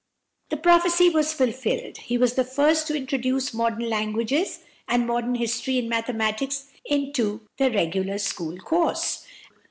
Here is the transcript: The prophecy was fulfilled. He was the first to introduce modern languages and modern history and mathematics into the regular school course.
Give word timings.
The 0.49 0.57
prophecy 0.57 1.09
was 1.11 1.31
fulfilled. 1.31 1.97
He 1.97 2.17
was 2.17 2.33
the 2.33 2.43
first 2.43 2.87
to 2.87 2.97
introduce 2.97 3.53
modern 3.53 3.87
languages 3.87 4.63
and 4.87 5.05
modern 5.05 5.35
history 5.35 5.77
and 5.77 5.87
mathematics 5.89 6.71
into 6.87 7.41
the 7.59 7.69
regular 7.69 8.17
school 8.17 8.57
course. 8.57 9.27